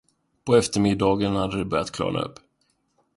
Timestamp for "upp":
2.21-2.39